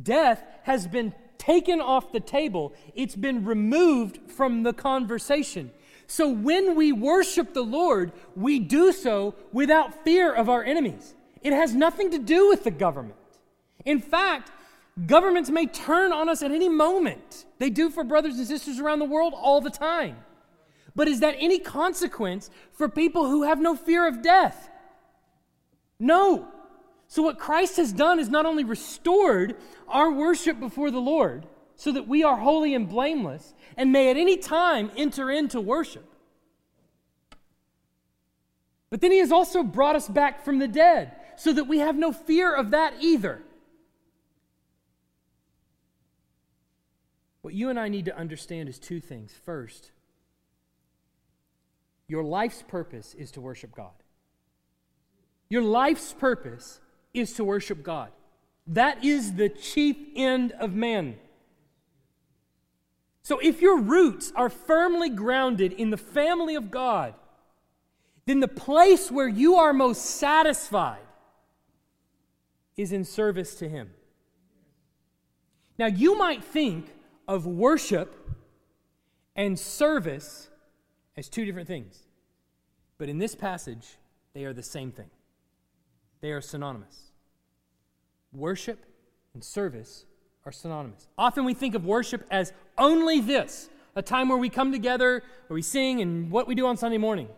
[0.00, 5.70] Death has been taken off the table, it's been removed from the conversation.
[6.06, 11.14] So when we worship the Lord, we do so without fear of our enemies.
[11.42, 13.18] It has nothing to do with the government.
[13.84, 14.50] In fact,
[15.06, 17.44] governments may turn on us at any moment.
[17.58, 20.16] They do for brothers and sisters around the world all the time.
[20.94, 24.70] But is that any consequence for people who have no fear of death?
[25.98, 26.48] No.
[27.08, 29.56] So, what Christ has done is not only restored
[29.88, 31.46] our worship before the Lord
[31.84, 36.08] so that we are holy and blameless and may at any time enter into worship,
[38.88, 41.94] but then He has also brought us back from the dead so that we have
[41.94, 43.42] no fear of that either.
[47.42, 49.34] What you and I need to understand is two things.
[49.44, 49.90] First,
[52.08, 53.92] your life's purpose is to worship God.
[55.50, 56.80] Your life's purpose
[57.12, 58.08] is to worship God.
[58.66, 61.16] That is the chief end of man.
[63.24, 67.14] So if your roots are firmly grounded in the family of God,
[68.26, 71.00] then the place where you are most satisfied
[72.76, 73.90] is in service to Him.
[75.78, 76.92] Now, you might think
[77.26, 78.14] of worship
[79.34, 80.48] and service
[81.16, 82.00] as two different things,
[82.98, 83.96] but in this passage,
[84.34, 85.10] they are the same thing.
[86.20, 87.12] They are synonymous.
[88.32, 88.84] Worship
[89.32, 90.04] and service
[90.46, 91.08] are synonymous.
[91.16, 95.54] Often we think of worship as only this a time where we come together, where
[95.54, 97.28] we sing, and what we do on Sunday morning.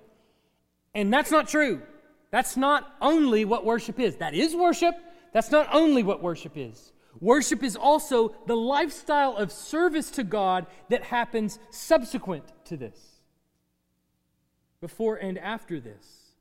[0.95, 1.83] And that's not true.
[2.31, 4.17] That's not only what worship is.
[4.17, 4.95] That is worship.
[5.33, 6.93] That's not only what worship is.
[7.21, 12.99] Worship is also the lifestyle of service to God that happens subsequent to this,
[14.81, 16.33] before and after this.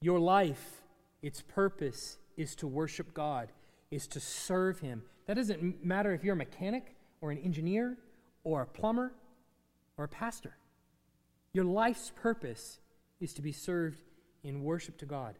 [0.00, 0.82] Your life,
[1.22, 3.50] its purpose is to worship God,
[3.96, 5.02] is to serve Him.
[5.26, 7.96] That doesn't matter if you're a mechanic or an engineer
[8.44, 9.14] or a plumber
[9.96, 10.54] or a pastor.
[11.54, 12.78] Your life's purpose
[13.20, 14.02] is to be served
[14.44, 15.36] in worship to God.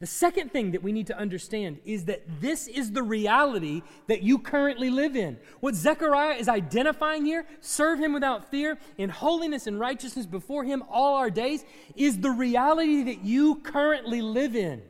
[0.00, 4.22] The second thing that we need to understand is that this is the reality that
[4.22, 5.38] you currently live in.
[5.60, 10.82] What Zechariah is identifying here, serve him without fear, in holiness and righteousness before him
[10.90, 14.82] all our days, is the reality that you currently live in.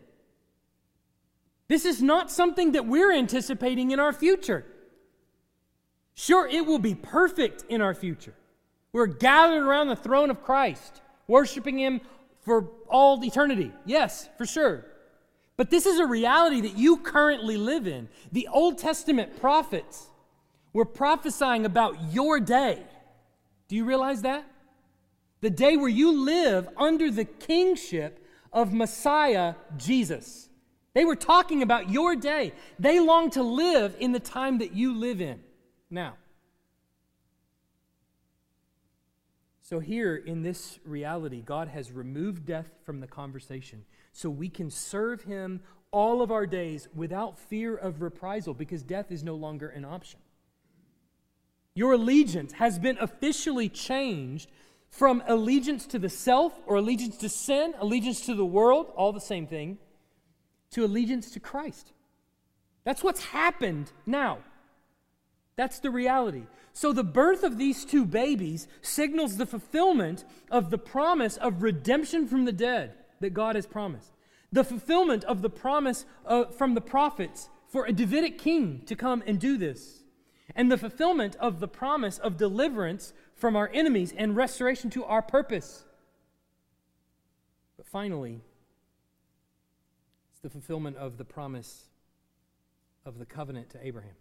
[1.69, 4.65] This is not something that we're anticipating in our future.
[6.15, 8.35] Sure, it will be perfect in our future.
[8.93, 12.01] We're gathered around the throne of Christ, worshiping him
[12.41, 13.73] for all eternity.
[13.85, 14.87] Yes, for sure.
[15.57, 18.09] But this is a reality that you currently live in.
[18.33, 20.07] The Old Testament prophets
[20.73, 22.83] were prophesying about your day.
[23.69, 24.47] Do you realize that?
[25.41, 30.46] The day where you live under the kingship of Messiah Jesus.
[30.97, 32.55] They were talking about your day.
[32.79, 35.41] They long to live in the time that you live in
[35.91, 36.15] now.
[39.61, 44.71] So, here in this reality, God has removed death from the conversation so we can
[44.71, 49.69] serve Him all of our days without fear of reprisal because death is no longer
[49.69, 50.21] an option.
[51.75, 54.51] Your allegiance has been officially changed
[54.89, 59.21] from allegiance to the self or allegiance to sin, allegiance to the world, all the
[59.21, 59.77] same thing,
[60.71, 61.93] to allegiance to Christ.
[62.85, 64.39] That's what's happened now.
[65.57, 66.45] That's the reality.
[66.73, 72.29] So, the birth of these two babies signals the fulfillment of the promise of redemption
[72.29, 74.13] from the dead that God has promised.
[74.53, 79.23] The fulfillment of the promise uh, from the prophets for a Davidic king to come
[79.27, 80.03] and do this.
[80.55, 85.23] And the fulfillment of the promise of deliverance from our enemies and restoration to our
[85.23, 85.85] purpose.
[87.77, 88.43] But finally,
[90.47, 91.89] the fulfillment of the promise
[93.05, 94.15] of the covenant to Abraham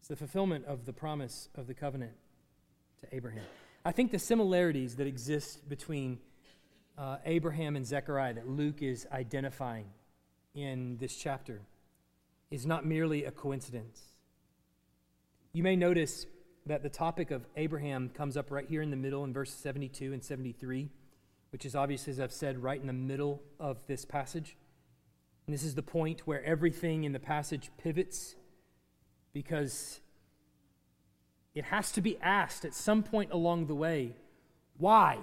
[0.00, 2.12] It's the fulfillment of the promise of the covenant
[3.00, 3.46] to Abraham.
[3.82, 6.18] I think the similarities that exist between
[6.98, 9.86] uh, Abraham and Zechariah that Luke is identifying
[10.54, 11.62] in this chapter
[12.50, 13.98] is not merely a coincidence.
[15.54, 16.26] You may notice
[16.66, 20.12] that the topic of Abraham comes up right here in the middle in verses 72
[20.12, 20.90] and 73,
[21.50, 24.56] which is obviously, as I've said, right in the middle of this passage.
[25.46, 28.36] And this is the point where everything in the passage pivots
[29.32, 30.00] because
[31.54, 34.16] it has to be asked at some point along the way
[34.78, 35.18] why?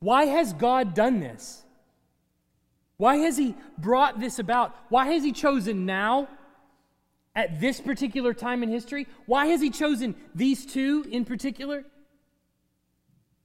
[0.00, 1.62] Why has God done this?
[2.96, 4.74] Why has He brought this about?
[4.88, 6.28] Why has He chosen now
[7.34, 9.06] at this particular time in history?
[9.26, 11.84] Why has he chosen these two in particular?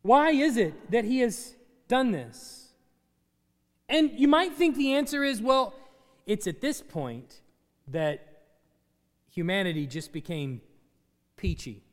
[0.07, 1.53] Why is it that he has
[1.89, 2.69] done this?
[3.89, 5.73] And you might think the answer is well,
[6.25, 7.41] it's at this point
[7.89, 8.43] that
[9.29, 10.61] humanity just became
[11.35, 11.83] peachy.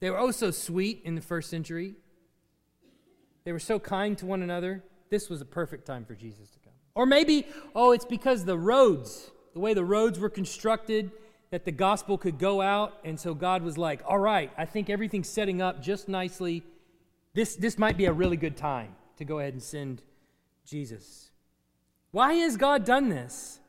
[0.00, 1.94] They were oh so sweet in the first century.
[3.44, 4.82] They were so kind to one another.
[5.10, 6.72] This was a perfect time for Jesus to come.
[6.94, 11.10] Or maybe, oh, it's because the roads, the way the roads were constructed,
[11.50, 12.98] that the gospel could go out.
[13.04, 16.62] And so God was like, all right, I think everything's setting up just nicely.
[17.34, 20.02] This, this might be a really good time to go ahead and send
[20.64, 21.30] Jesus.
[22.12, 23.60] Why has God done this?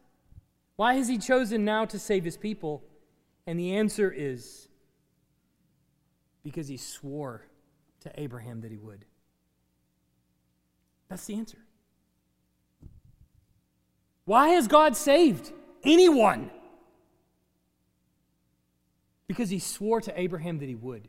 [0.76, 2.84] Why has He chosen now to save His people?
[3.46, 4.68] And the answer is
[6.44, 7.46] because He swore
[8.02, 9.06] to Abraham that He would.
[11.10, 11.58] That's the answer.
[14.26, 15.52] Why has God saved
[15.84, 16.50] anyone?
[19.32, 21.08] Because he swore to Abraham that he would.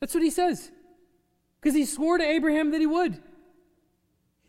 [0.00, 0.70] That's what he says.
[1.58, 3.22] Because he swore to Abraham that he would.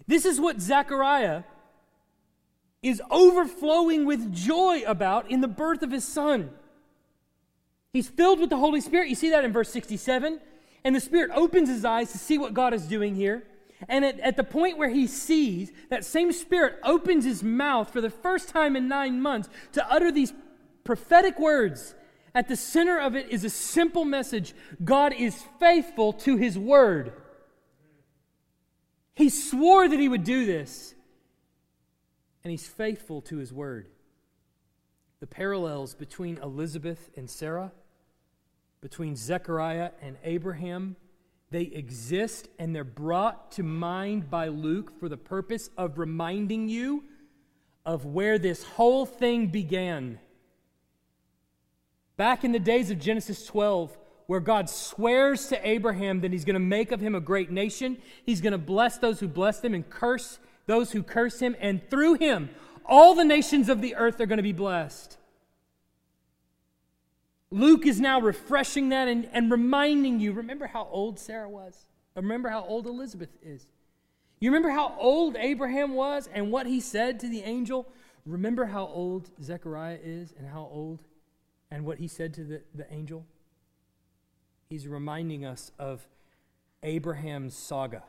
[0.05, 1.43] This is what Zechariah
[2.81, 6.49] is overflowing with joy about in the birth of his son.
[7.93, 9.07] He's filled with the Holy Spirit.
[9.07, 10.41] You see that in verse 67.
[10.83, 13.43] And the Spirit opens his eyes to see what God is doing here.
[13.87, 18.01] And at, at, the point where he sees, that same Spirit opens his mouth for
[18.01, 20.33] the first time in nine months to utter these
[20.83, 21.95] prophetic words.
[22.33, 24.53] At the center of it is a simple message
[24.83, 27.13] God is faithful to his word.
[29.13, 30.95] He swore that he would do this,
[32.43, 33.89] and he's faithful to his word.
[35.19, 37.71] The parallels between Elizabeth and Sarah,
[38.81, 40.95] between Zechariah and Abraham,
[41.51, 47.03] they exist and they're brought to mind by Luke for the purpose of reminding you
[47.85, 50.17] of where this whole thing began.
[52.21, 53.97] Back in the days of Genesis 12,
[54.27, 57.97] where God swears to Abraham that he's going to make of him a great nation,
[58.23, 61.81] he's going to bless those who bless him and curse those who curse him, and
[61.89, 62.51] through him,
[62.85, 65.17] all the nations of the earth are going to be blessed.
[67.49, 71.87] Luke is now refreshing that and, and reminding you remember how old Sarah was?
[72.15, 73.65] Remember how old Elizabeth is?
[74.39, 77.87] You remember how old Abraham was and what he said to the angel?
[78.27, 80.99] Remember how old Zechariah is and how old
[81.71, 83.25] and what he said to the, the angel?
[84.69, 86.05] He's reminding us of
[86.83, 88.03] Abraham's saga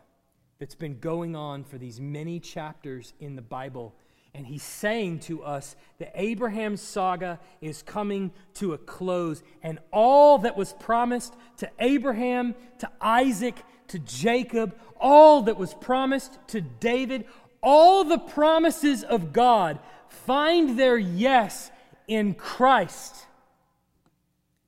[0.59, 3.95] that's been going on for these many chapters in the Bible
[4.35, 9.43] and he's saying to us that Abraham's saga is coming to a close.
[9.63, 16.39] And all that was promised to Abraham, to Isaac, to Jacob, all that was promised
[16.49, 17.27] to David,
[17.63, 21.71] all the promises of God find their yes
[22.09, 23.27] in Christ.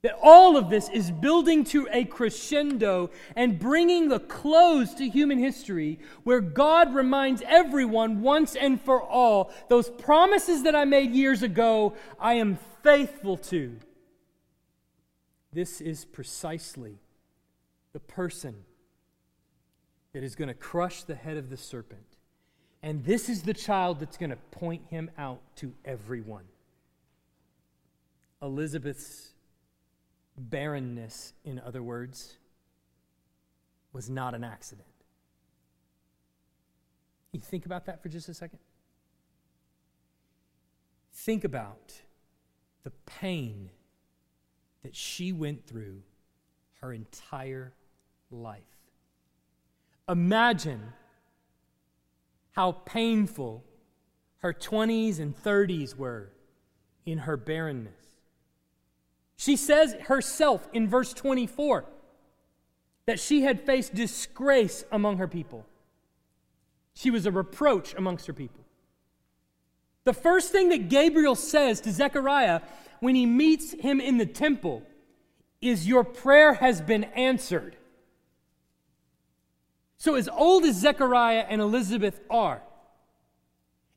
[0.05, 5.39] That all of this is building to a crescendo and bringing the close to human
[5.39, 11.43] history where God reminds everyone once and for all those promises that I made years
[11.43, 13.79] ago, I am faithful to.
[15.55, 16.99] This is precisely
[17.95, 18.57] the person
[20.13, 22.19] that is going to crush the head of the serpent.
[22.83, 26.45] And this is the child that's going to point him out to everyone.
[28.43, 29.34] Elizabeth's
[30.37, 32.37] barrenness, in other words,
[33.93, 34.89] was not an accident.
[37.33, 38.59] You think about that for just a second?
[41.13, 41.93] Think about
[42.83, 43.71] the pain
[44.83, 46.03] that she went through
[46.81, 47.73] her entire
[48.31, 48.63] life.
[50.09, 50.93] Imagine
[52.53, 53.65] how painful
[54.39, 56.31] her 20s and 30s were
[57.07, 58.04] in her barrenness.
[59.37, 61.85] She says herself in verse 24
[63.07, 65.67] that she had faced disgrace among her people.
[66.95, 68.65] She was a reproach amongst her people.
[70.05, 72.61] The first thing that Gabriel says to Zechariah
[73.01, 74.83] when he meets him in the temple
[75.61, 77.77] is, Your prayer has been answered.
[79.97, 82.63] So, as old as Zechariah and Elizabeth are,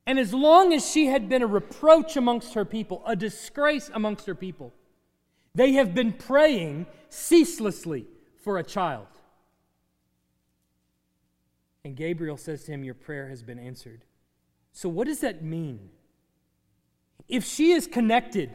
[0.06, 4.26] and as long as she had been a reproach amongst her people, a disgrace amongst
[4.26, 4.74] her people,
[5.58, 8.06] they have been praying ceaselessly
[8.44, 9.08] for a child.
[11.84, 14.06] And Gabriel says to him, Your prayer has been answered.
[14.72, 15.90] So, what does that mean?
[17.28, 18.52] If she is connected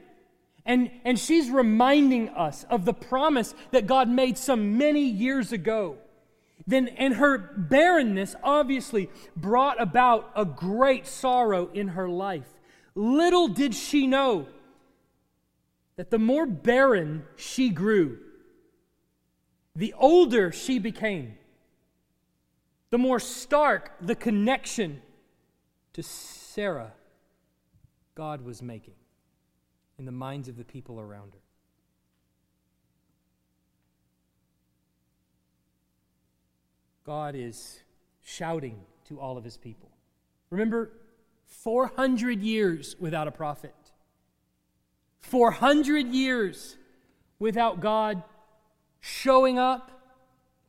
[0.64, 5.96] and, and she's reminding us of the promise that God made some many years ago,
[6.68, 12.48] then and her barrenness obviously brought about a great sorrow in her life.
[12.94, 14.46] Little did she know
[15.96, 18.18] that the more barren she grew,
[19.74, 21.36] the older she became,
[22.90, 25.00] the more stark the connection
[25.92, 26.92] to Sarah
[28.14, 28.94] God was making
[29.98, 31.40] in the minds of the people around her.
[37.04, 37.80] God is
[38.22, 39.90] shouting to all of his people.
[40.50, 40.92] Remember,
[41.46, 43.74] 400 years without a prophet,
[45.22, 46.76] 400 years
[47.38, 48.22] without God
[49.00, 49.90] showing up,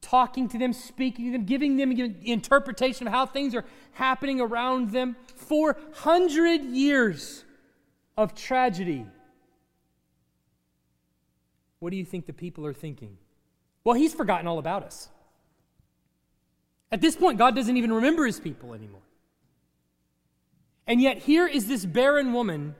[0.01, 1.91] talking to them, speaking to them, giving them
[2.23, 5.15] interpretation of how things are happening around them.
[5.35, 7.43] 400 years
[8.17, 9.05] of tragedy.
[11.79, 13.17] What do you think the people are thinking?
[13.83, 15.09] Well, he's forgotten all about us.
[16.91, 19.01] At this point, God doesn't even remember his people anymore.
[20.85, 22.75] And yet, here is this barren woman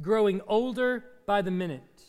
[0.00, 2.02] growing older by the minute.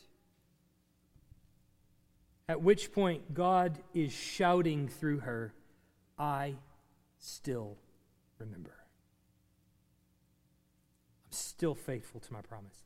[2.48, 5.54] At which point, God is shouting through her,
[6.18, 6.56] I
[7.20, 7.78] still
[8.40, 8.74] remember.
[11.26, 12.82] I'm still faithful to my promises.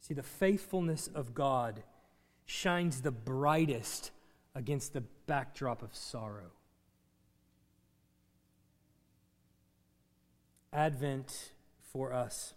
[0.00, 1.82] See, the faithfulness of God
[2.44, 4.10] shines the brightest
[4.54, 6.52] against the backdrop of sorrow.
[10.72, 12.54] Advent for us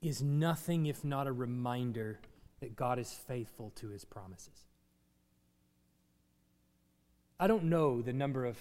[0.00, 2.20] is nothing if not a reminder
[2.60, 4.66] that God is faithful to his promises.
[7.40, 8.56] I don't know the number of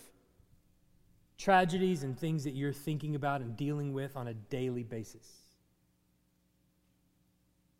[1.38, 5.27] tragedies and things that you're thinking about and dealing with on a daily basis.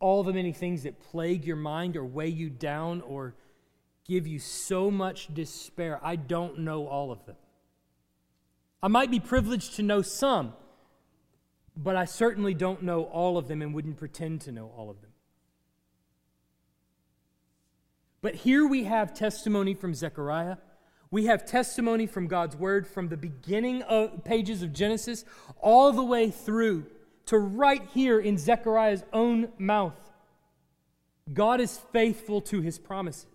[0.00, 3.34] All the many things that plague your mind or weigh you down or
[4.06, 6.00] give you so much despair.
[6.02, 7.36] I don't know all of them.
[8.82, 10.52] I might be privileged to know some,
[11.80, 15.00] but I certainly don't know all of them and wouldn't pretend to know all of
[15.00, 15.12] them.
[18.20, 20.56] But here we have testimony from Zechariah.
[21.12, 25.24] We have testimony from God's word from the beginning of pages of Genesis
[25.60, 26.86] all the way through
[27.26, 29.98] to right here in Zechariah's own mouth.
[31.32, 33.26] God is faithful to his promises.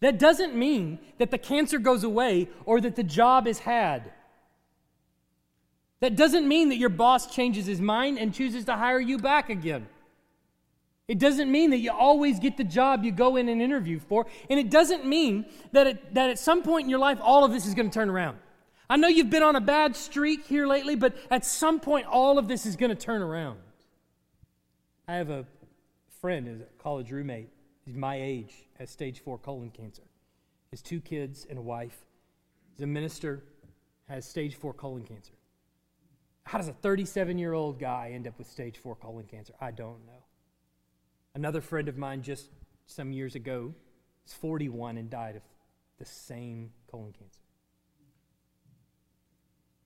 [0.00, 4.12] That doesn't mean that the cancer goes away or that the job is had.
[6.00, 9.50] That doesn't mean that your boss changes his mind and chooses to hire you back
[9.50, 9.88] again.
[11.08, 14.26] It doesn't mean that you always get the job you go in and interview for.
[14.50, 17.50] And it doesn't mean that, it, that at some point in your life, all of
[17.50, 18.38] this is going to turn around.
[18.90, 22.38] I know you've been on a bad streak here lately, but at some point, all
[22.38, 23.58] of this is going to turn around.
[25.06, 25.46] I have a
[26.20, 27.48] friend, a college roommate.
[27.84, 30.02] He's my age, has stage four colon cancer.
[30.70, 32.04] His two kids and a wife.
[32.74, 33.42] He's a minister,
[34.08, 35.32] has stage four colon cancer.
[36.48, 39.52] How does a 37 year old guy end up with stage four colon cancer?
[39.60, 40.24] I don't know.
[41.34, 42.48] Another friend of mine just
[42.86, 43.74] some years ago
[44.24, 45.42] was 41 and died of
[45.98, 47.40] the same colon cancer.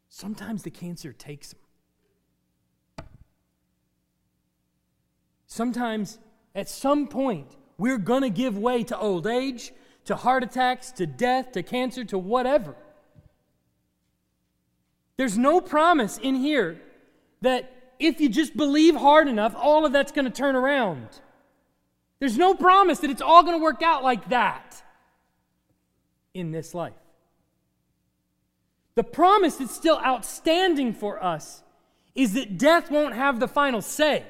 [0.08, 3.06] Sometimes the cancer takes them.
[5.48, 6.20] Sometimes,
[6.54, 9.72] at some point, we're going to give way to old age,
[10.04, 12.76] to heart attacks, to death, to cancer, to whatever.
[15.22, 16.80] There's no promise in here
[17.42, 21.06] that if you just believe hard enough, all of that's going to turn around.
[22.18, 24.82] There's no promise that it's all going to work out like that
[26.34, 26.98] in this life.
[28.96, 31.62] The promise that's still outstanding for us
[32.16, 34.24] is that death won't have the final say.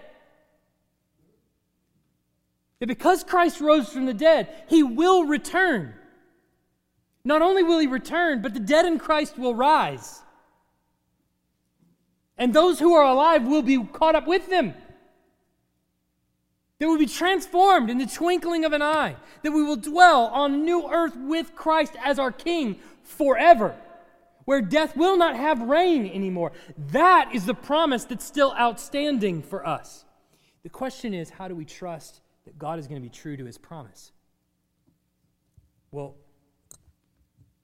[2.80, 5.94] That because Christ rose from the dead, he will return.
[7.24, 10.18] Not only will he return, but the dead in Christ will rise.
[12.42, 14.74] And those who are alive will be caught up with them.
[16.80, 19.14] That will be transformed in the twinkling of an eye.
[19.44, 23.76] That we will dwell on new earth with Christ as our King forever.
[24.44, 26.50] Where death will not have reign anymore.
[26.76, 30.04] That is the promise that's still outstanding for us.
[30.64, 33.44] The question is how do we trust that God is going to be true to
[33.44, 34.10] his promise?
[35.92, 36.16] Well,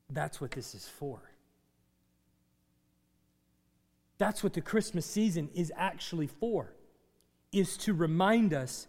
[0.09, 1.28] that's what this is for.
[4.19, 6.75] That's what the Christmas season is actually for,
[7.53, 8.89] is to remind us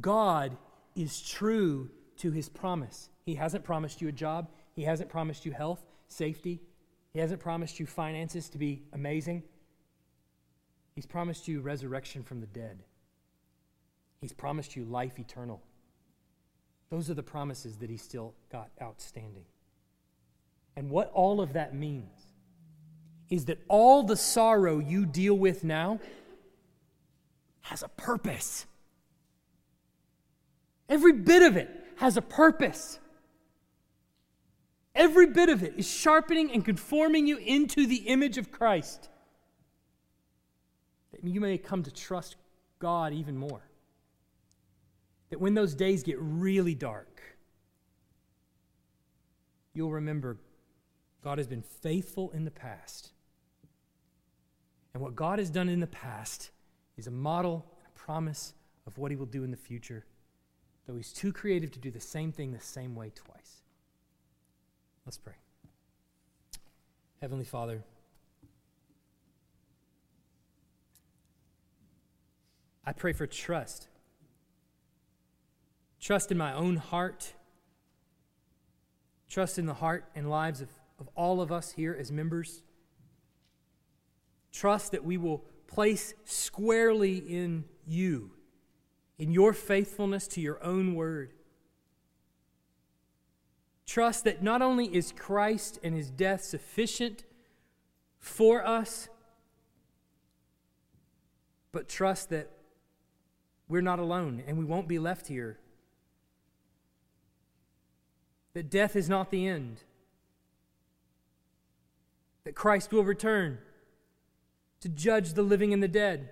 [0.00, 0.56] God
[0.94, 3.08] is true to his promise.
[3.26, 6.60] He hasn't promised you a job, he hasn't promised you health, safety,
[7.12, 9.42] he hasn't promised you finances to be amazing.
[10.94, 12.82] He's promised you resurrection from the dead.
[14.20, 15.62] He's promised you life eternal.
[16.90, 19.44] Those are the promises that he still got outstanding.
[20.76, 22.29] And what all of that means
[23.30, 26.00] is that all the sorrow you deal with now
[27.62, 28.66] has a purpose.
[30.88, 32.98] Every bit of it has a purpose.
[34.94, 39.08] Every bit of it is sharpening and conforming you into the image of Christ.
[41.12, 42.34] That you may come to trust
[42.80, 43.62] God even more.
[45.30, 47.22] That when those days get really dark,
[49.72, 50.38] you'll remember
[51.22, 53.12] God has been faithful in the past.
[54.92, 56.50] And what God has done in the past
[56.96, 58.54] is a model and a promise
[58.86, 60.04] of what He will do in the future,
[60.86, 63.62] though He's too creative to do the same thing the same way twice.
[65.06, 65.34] Let's pray.
[67.20, 67.84] Heavenly Father,
[72.84, 73.88] I pray for trust.
[76.00, 77.34] Trust in my own heart.
[79.28, 82.62] Trust in the heart and lives of, of all of us here as members.
[84.52, 88.32] Trust that we will place squarely in you,
[89.18, 91.32] in your faithfulness to your own word.
[93.86, 97.24] Trust that not only is Christ and his death sufficient
[98.18, 99.08] for us,
[101.72, 102.50] but trust that
[103.68, 105.58] we're not alone and we won't be left here.
[108.54, 109.82] That death is not the end.
[112.44, 113.58] That Christ will return
[114.80, 116.30] to judge the living and the dead.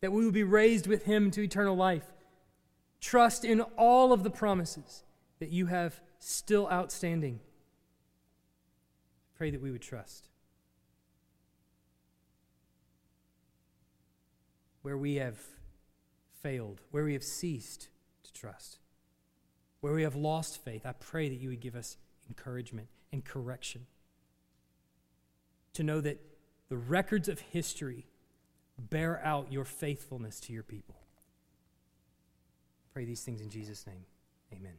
[0.00, 2.04] That we will be raised with him to eternal life.
[3.00, 5.04] Trust in all of the promises
[5.38, 7.40] that you have still outstanding.
[9.36, 10.28] Pray that we would trust.
[14.82, 15.38] Where we have
[16.42, 17.88] failed, where we have ceased
[18.24, 18.78] to trust,
[19.80, 21.96] where we have lost faith, I pray that you would give us
[22.28, 23.86] encouragement and correction.
[25.74, 26.20] To know that
[26.68, 28.06] the records of history
[28.78, 30.96] bear out your faithfulness to your people.
[32.92, 34.04] Pray these things in Jesus' name.
[34.52, 34.74] Amen.